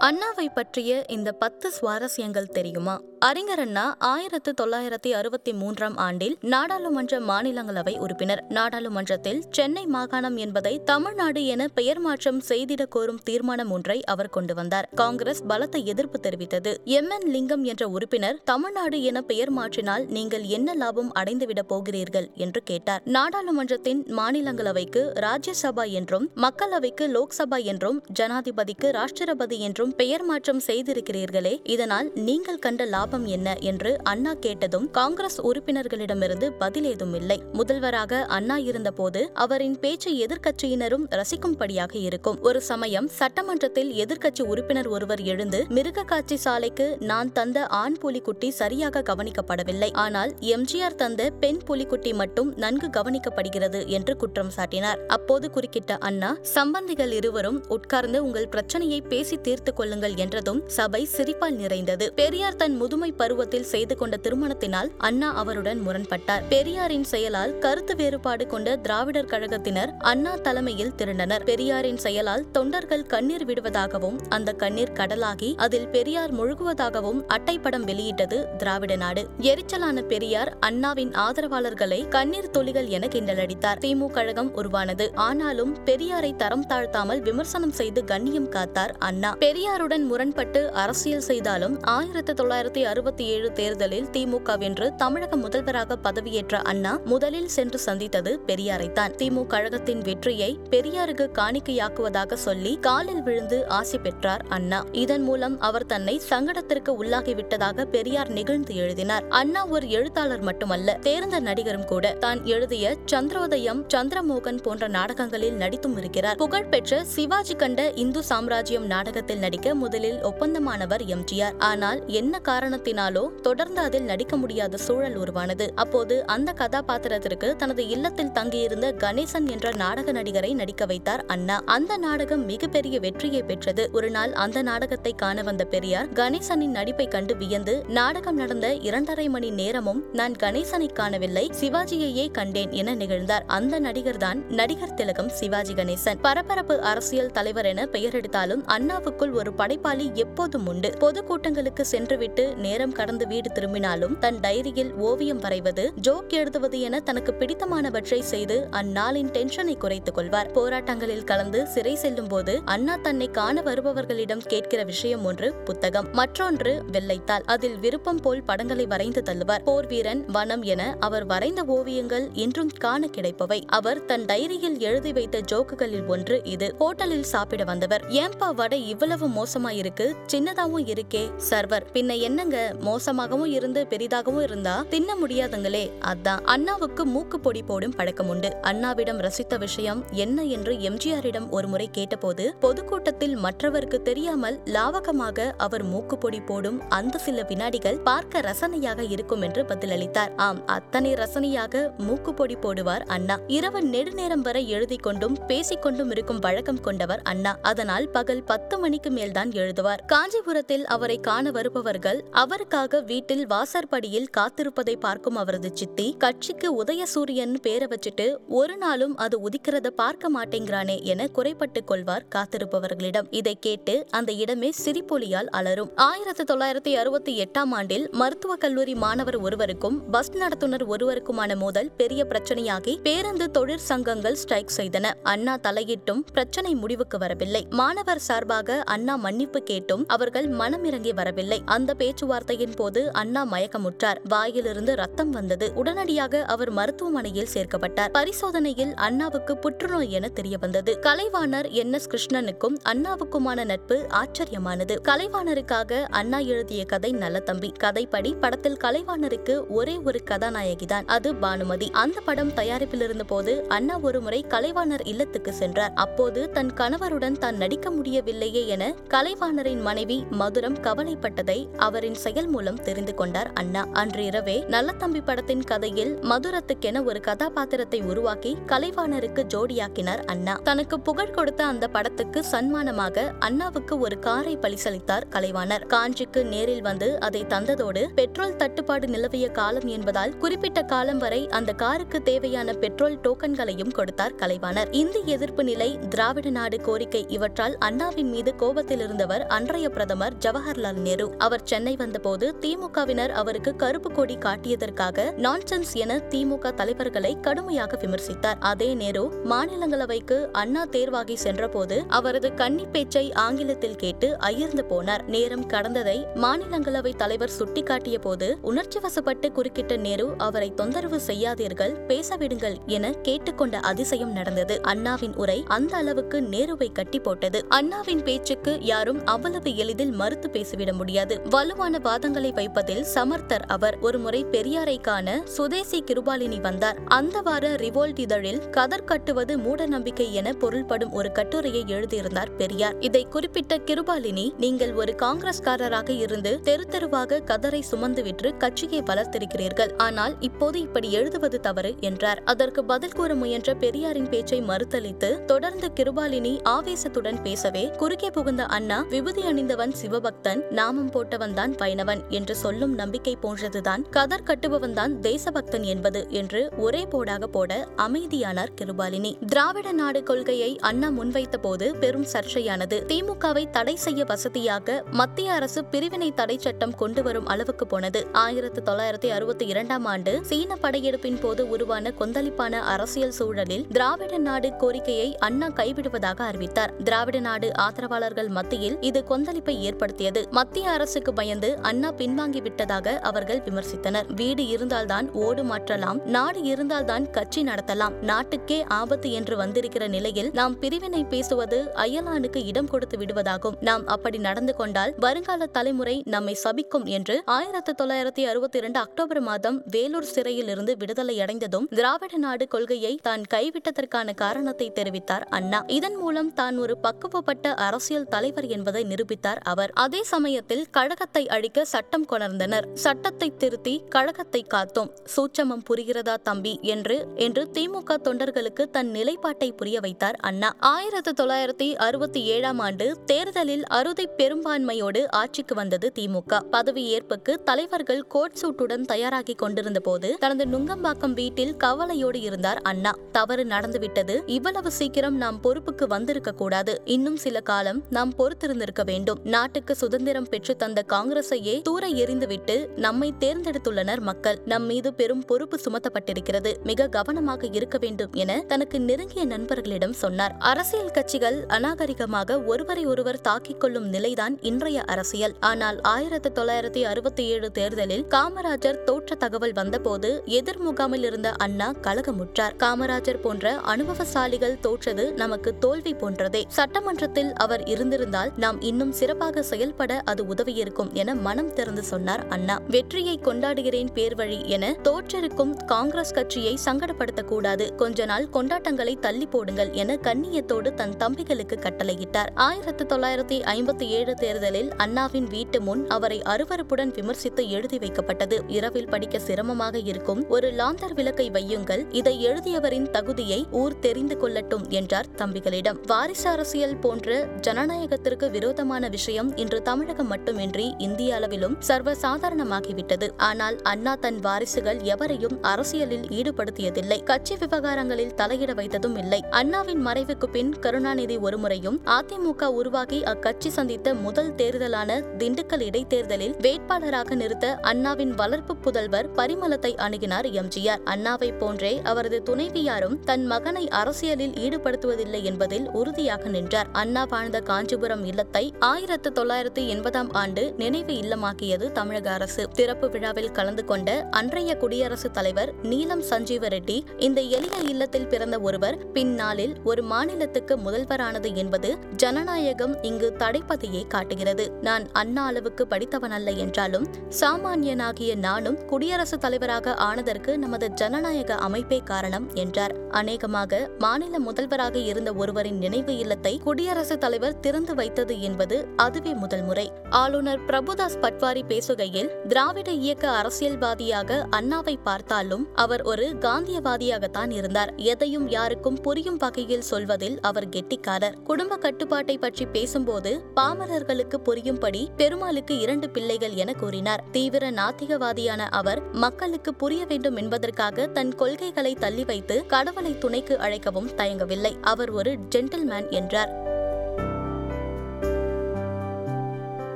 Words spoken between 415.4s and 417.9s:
அண்ணா. இதன் மூலம் தான் ஒரு பக்குவப்பட்ட